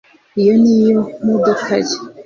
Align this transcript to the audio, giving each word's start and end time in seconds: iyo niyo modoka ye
iyo 0.41 0.53
niyo 0.61 0.99
modoka 1.27 1.71
ye 1.85 1.95